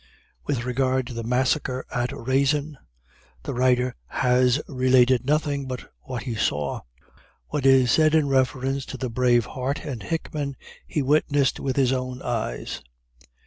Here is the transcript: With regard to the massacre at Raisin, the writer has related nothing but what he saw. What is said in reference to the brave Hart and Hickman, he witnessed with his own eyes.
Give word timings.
With 0.47 0.65
regard 0.65 1.05
to 1.05 1.13
the 1.13 1.21
massacre 1.23 1.85
at 1.91 2.11
Raisin, 2.11 2.79
the 3.43 3.53
writer 3.53 3.95
has 4.07 4.59
related 4.67 5.27
nothing 5.27 5.67
but 5.67 5.91
what 6.01 6.23
he 6.23 6.33
saw. 6.33 6.81
What 7.49 7.67
is 7.67 7.91
said 7.91 8.15
in 8.15 8.27
reference 8.27 8.83
to 8.87 8.97
the 8.97 9.11
brave 9.11 9.45
Hart 9.45 9.85
and 9.85 10.01
Hickman, 10.01 10.55
he 10.87 11.03
witnessed 11.03 11.59
with 11.59 11.75
his 11.75 11.93
own 11.93 12.19
eyes. 12.23 12.81